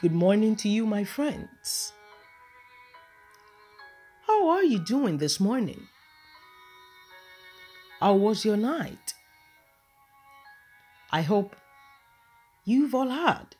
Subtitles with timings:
[0.00, 1.92] Good morning to you, my friends.
[4.26, 5.86] How are you doing this morning?
[8.00, 9.14] How was your night?
[11.12, 11.54] I hope
[12.64, 13.54] you've all had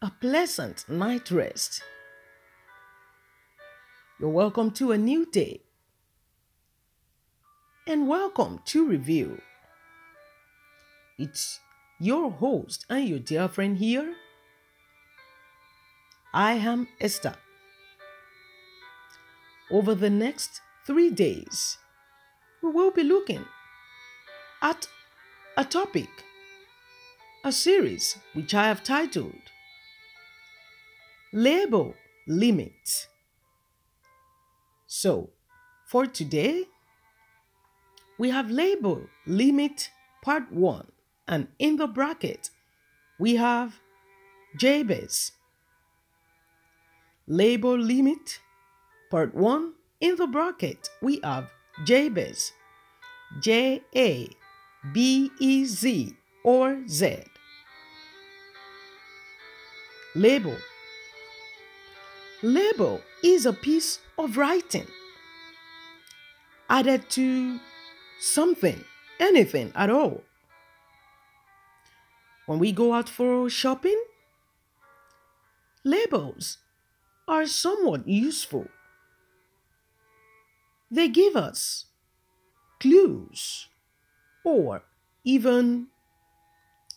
[0.00, 1.82] a pleasant night rest.
[4.18, 5.60] You're welcome to a new day.
[7.86, 9.42] And welcome to Review.
[11.18, 11.60] It's
[12.00, 14.14] your host and your dear friend here.
[16.32, 17.34] I am Esther.
[19.70, 21.78] Over the next three days,
[22.62, 23.44] we will be looking
[24.60, 24.86] at
[25.56, 26.10] a topic,
[27.44, 29.40] a series which I have titled
[31.32, 31.94] Label
[32.26, 33.08] Limits.
[34.86, 35.30] So,
[35.86, 36.64] for today,
[38.18, 39.90] we have label limit
[40.22, 40.88] part 1
[41.26, 42.50] and in the bracket
[43.18, 43.80] we have
[44.56, 45.32] Jabez.
[47.30, 48.40] Label limit
[49.10, 51.50] part 1 in the bracket we have
[51.84, 52.52] Jabez.
[53.42, 54.30] J A
[54.94, 57.24] B E Z or Z.
[60.14, 60.56] Label.
[62.42, 64.86] Label is a piece of writing
[66.70, 67.60] added to
[68.20, 68.82] something,
[69.20, 70.22] anything at all.
[72.46, 74.02] When we go out for shopping,
[75.84, 76.56] labels
[77.28, 78.66] are somewhat useful.
[80.90, 81.84] They give us
[82.80, 83.68] clues
[84.44, 84.82] or
[85.24, 85.88] even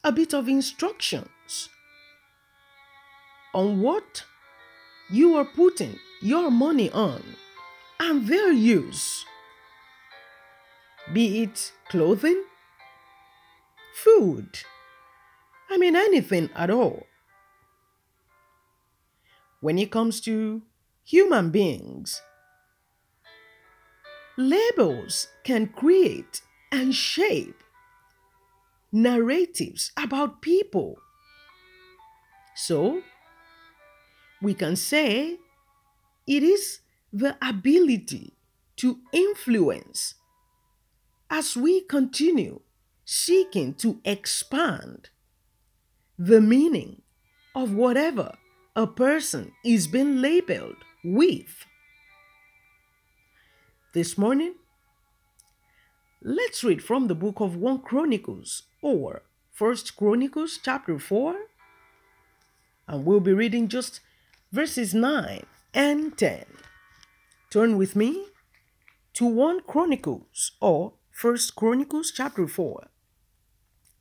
[0.03, 1.69] a bit of instructions
[3.53, 4.23] on what
[5.09, 7.21] you are putting your money on
[7.99, 9.25] and their use,
[11.13, 12.43] be it clothing,
[13.93, 14.59] food,
[15.69, 17.05] I mean, anything at all.
[19.61, 20.63] When it comes to
[21.03, 22.21] human beings,
[24.35, 26.41] labels can create
[26.71, 27.63] and shape
[28.91, 30.97] narratives about people.
[32.55, 33.03] So,
[34.41, 35.37] we can say
[36.25, 36.79] it is
[37.13, 38.33] the ability
[38.77, 40.15] to influence
[41.29, 42.61] as we continue
[43.05, 45.09] seeking to expand
[46.17, 47.03] the meaning
[47.53, 48.33] of whatever
[48.81, 51.67] a person is being labeled with.
[53.93, 54.55] This morning,
[56.23, 59.21] let's read from the book of 1 Chronicles or
[59.51, 61.35] First Chronicles chapter 4
[62.87, 63.99] and we'll be reading just
[64.51, 66.45] verses 9 and 10.
[67.51, 68.29] Turn with me
[69.13, 72.87] to 1 Chronicles or First Chronicles chapter 4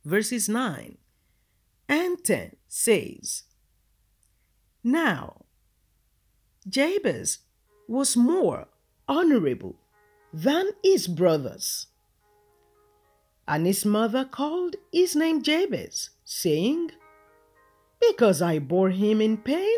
[0.03, 0.97] verses 9
[1.87, 3.43] and 10 says,
[4.83, 5.45] Now
[6.67, 7.39] Jabez
[7.87, 8.67] was more
[9.07, 9.75] honorable
[10.33, 11.87] than his brothers.
[13.47, 16.91] And his mother called his name Jabez, saying,
[17.99, 19.77] Because I bore him in pain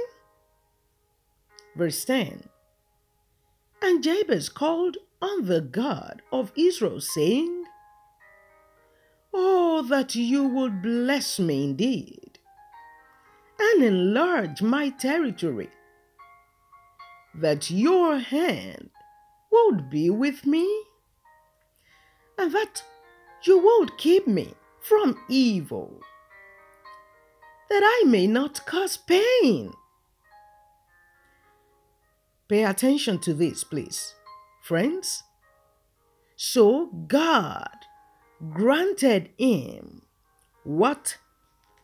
[1.75, 2.43] Verse 10
[3.81, 7.65] And Jabez called on the God of Israel, saying,
[9.33, 12.32] Oh, that you would bless me indeed,
[13.59, 15.69] and enlarge my territory,
[17.35, 18.89] that your hand
[19.51, 20.67] would be with me,
[22.37, 22.83] and that
[23.43, 26.01] you would keep me from evil,
[27.69, 29.73] that I may not cause pain
[32.53, 34.13] Pay attention to this, please.
[34.61, 35.23] Friends,
[36.35, 37.73] so God
[38.51, 40.03] granted him
[40.63, 41.17] what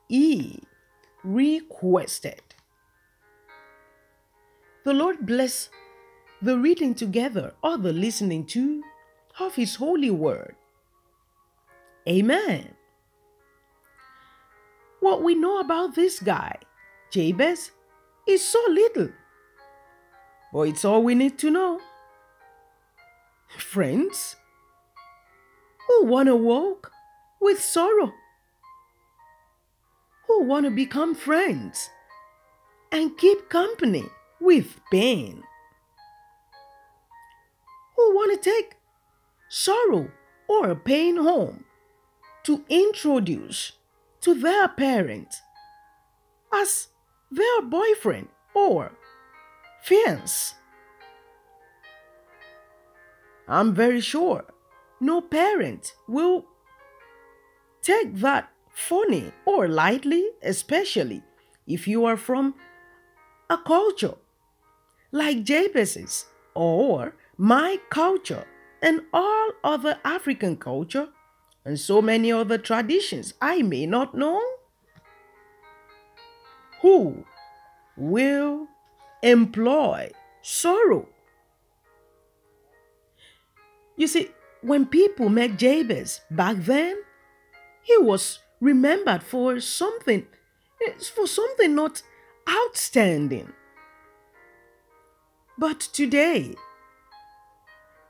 [0.08, 0.62] he
[1.24, 2.42] requested.
[4.86, 5.70] The Lord bless
[6.42, 8.84] the reading together or the listening to
[9.40, 10.56] of His holy word.
[12.08, 12.74] Amen.
[15.00, 16.58] What we know about this guy,
[17.12, 17.72] Jabez,
[18.28, 19.10] is so little.
[20.52, 21.80] But it's all we need to know.
[23.58, 24.36] Friends
[25.88, 26.92] who want to walk
[27.40, 28.14] with sorrow,
[30.30, 31.90] who want to become friends
[32.92, 34.06] and keep company
[34.40, 35.44] with pain,
[37.98, 38.76] who want to take
[39.50, 40.10] sorrow
[40.48, 41.66] or pain home
[42.44, 43.74] to introduce
[44.22, 45.34] to their parent
[46.54, 46.90] as
[47.32, 48.92] their boyfriend or
[49.84, 50.54] fiance.
[53.48, 54.46] I'm very sure
[55.00, 56.46] no parent will
[57.82, 61.22] take that funny or lightly, especially
[61.68, 62.56] if you are from
[63.50, 64.16] a culture
[65.12, 68.46] like Jabez's or my culture
[68.82, 71.10] and all other African culture
[71.66, 74.42] and so many other traditions I may not know?
[76.82, 77.26] Who
[77.98, 78.68] will
[79.22, 80.12] employ
[80.42, 81.08] sorrow?
[83.98, 84.30] You see,
[84.62, 86.98] when people met Jabez back then,
[87.82, 90.28] he was remembered for something,
[90.86, 92.02] eh, for something not
[92.50, 93.54] outstanding.
[95.58, 96.56] But today,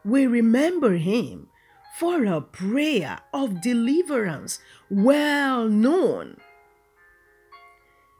[0.06, 1.50] we remember him
[1.98, 4.60] for a prayer of deliverance
[4.90, 6.38] well known.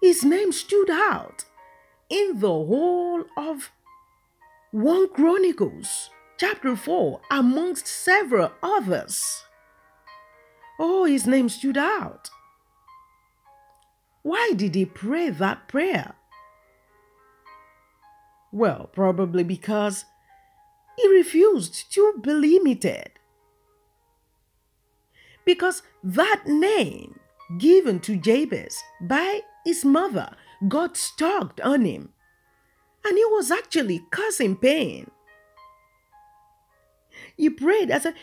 [0.02, 1.46] His name stood out
[2.10, 3.72] in the whole of
[4.72, 9.44] 1 Chronicles chapter 4 amongst several others.
[10.80, 12.30] Oh, his name stood out.
[14.24, 16.14] Why did he pray that prayer?
[18.52, 20.06] Well, probably because
[20.98, 23.12] he refused to be limited.
[25.46, 27.20] Because that name
[27.58, 30.36] given to Jabez by his mother
[30.68, 32.10] got stuck on him,
[33.06, 35.10] and he was actually causing pain.
[37.38, 38.16] He prayed and said,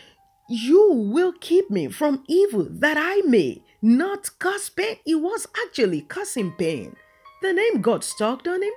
[0.49, 4.97] You will keep me from evil that I may not cause pain.
[5.03, 6.95] He was actually causing pain.
[7.41, 8.73] The name got stuck on him.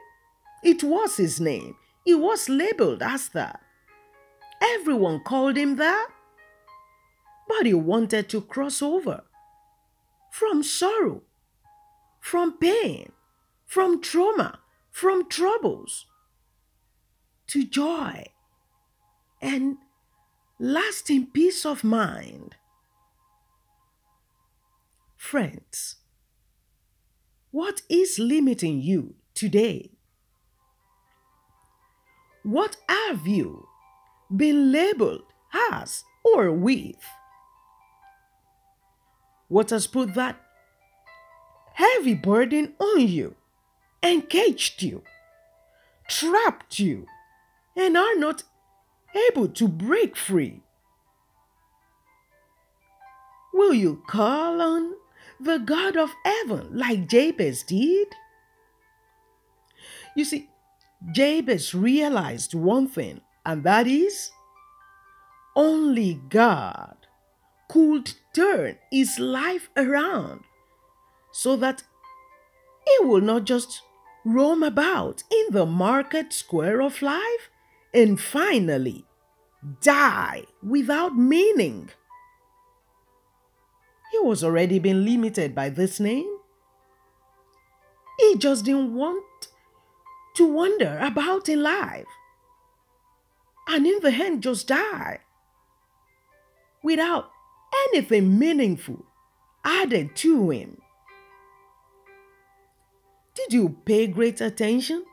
[0.65, 1.77] It was his name.
[2.05, 3.61] He was labeled as that.
[4.61, 6.09] Everyone called him that.
[7.49, 9.23] But he wanted to cross over
[10.31, 11.23] from sorrow,
[12.21, 13.13] from pain,
[13.67, 16.07] from trauma, from troubles
[17.49, 18.25] to joy
[19.41, 19.79] and
[20.61, 22.55] lasting peace of mind.
[25.17, 25.97] Friends,
[27.51, 29.91] what is limiting you today?
[32.43, 33.69] What have you
[34.35, 35.25] been labeled
[35.73, 37.03] as or with?
[39.49, 40.41] What has put that
[41.73, 43.35] heavy burden on you,
[44.03, 45.03] encaged you,
[46.07, 47.07] trapped you,
[47.75, 48.43] and are not
[49.29, 50.63] able to break free?
[53.53, 54.95] Will you call on
[55.39, 58.09] the God of heaven like Jabez did?
[60.15, 60.49] You see,
[61.13, 64.31] Jabez realized one thing, and that is
[65.57, 66.97] only God
[67.69, 70.41] could turn his life around
[71.33, 71.83] so that
[72.87, 73.83] he will not just
[74.25, 77.50] roam about in the market square of life
[77.93, 79.05] and finally
[79.81, 81.91] die without meaning.
[84.13, 86.37] He was already being limited by this name.
[88.19, 89.49] He just didn't want
[90.37, 92.07] to wander about in life
[93.69, 95.21] and in the end just die
[96.83, 97.31] without
[97.89, 99.05] anything meaningful
[99.65, 100.79] added to him.
[103.35, 105.05] Did you pay great attention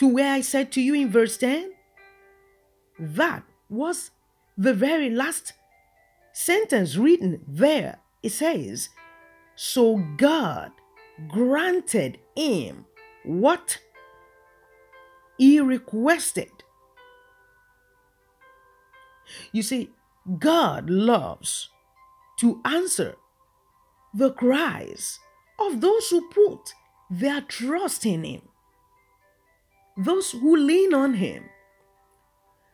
[0.00, 1.72] to where I said to you in verse 10?
[2.98, 4.10] That was
[4.58, 5.52] the very last
[6.32, 7.98] sentence written there.
[8.22, 8.88] It says,
[9.54, 10.72] So God
[11.28, 12.86] granted him
[13.24, 13.78] what
[15.38, 16.50] he requested.
[19.52, 19.90] You see,
[20.38, 21.70] God loves
[22.40, 23.16] to answer
[24.12, 25.18] the cries
[25.58, 26.74] of those who put
[27.10, 28.42] their trust in Him,
[30.00, 31.44] those who lean on Him,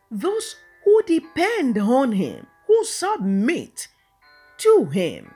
[0.09, 0.55] those
[0.85, 3.89] who depend on Him, who submit
[4.59, 5.33] to Him.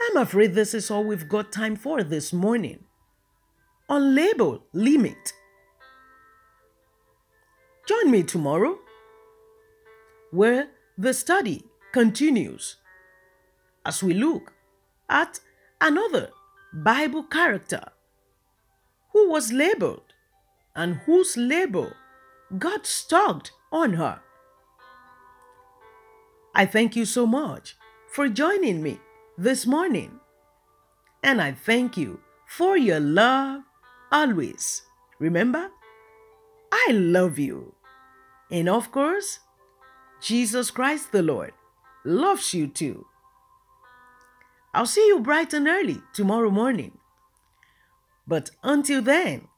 [0.00, 2.84] I'm afraid this is all we've got time for this morning.
[3.88, 5.32] On label limit.
[7.88, 8.78] Join me tomorrow
[10.30, 12.76] where the study continues
[13.84, 14.52] as we look
[15.08, 15.40] at
[15.80, 16.30] another
[16.72, 17.80] Bible character
[19.16, 20.12] who was labeled
[20.74, 21.90] and whose label
[22.58, 24.20] got stuck on her.
[26.54, 29.00] I thank you so much for joining me
[29.38, 30.20] this morning.
[31.22, 33.62] And I thank you for your love
[34.12, 34.82] always.
[35.18, 35.70] Remember,
[36.70, 37.74] I love you.
[38.50, 39.38] And of course,
[40.20, 41.54] Jesus Christ the Lord
[42.04, 43.06] loves you too.
[44.74, 46.98] I'll see you bright and early tomorrow morning.
[48.26, 49.48] But until then,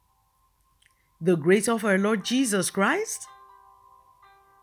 [1.21, 3.27] the grace of our Lord Jesus Christ,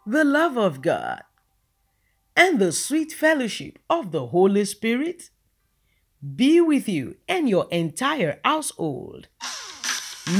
[0.05, 1.23] the love of God,
[2.35, 5.29] and the sweet fellowship of the Holy Spirit
[6.35, 9.27] be with you and your entire household,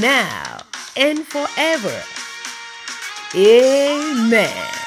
[0.00, 0.58] now
[0.96, 2.02] and forever.
[3.34, 4.85] Amen.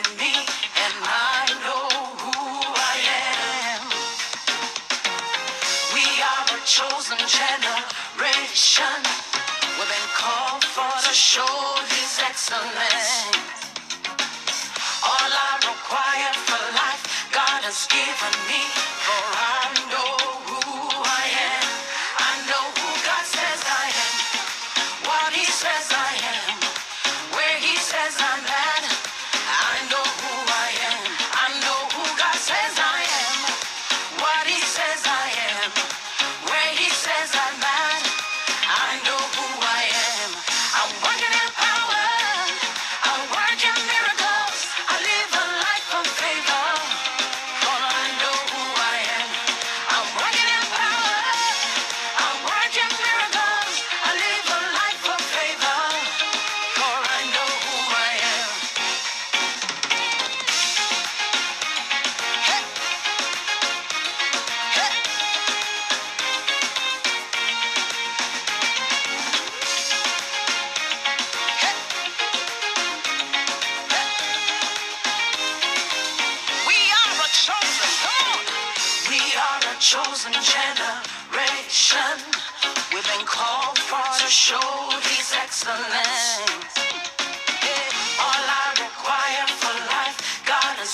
[0.00, 1.88] in me, and I know
[2.22, 2.40] who
[2.92, 2.96] I
[3.36, 3.82] am.
[5.94, 8.96] We are a chosen generation.
[9.76, 11.56] We've been called for to show
[11.92, 13.36] His excellence.
[15.04, 18.79] All I require for life, God has given me.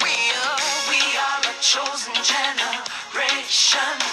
[0.04, 4.13] We are, we are a chosen generation.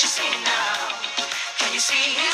[0.00, 0.88] what you see now?
[1.58, 2.29] Can you see it?